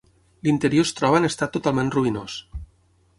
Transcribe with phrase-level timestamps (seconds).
[0.45, 2.39] L'interior es troba en estat totalment ruïnós.